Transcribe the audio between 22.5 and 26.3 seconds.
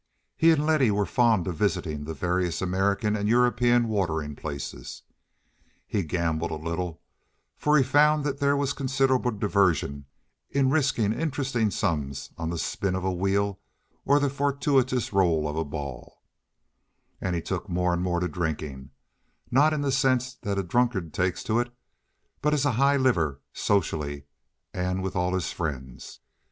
as a high liver, socially, and with all his friends.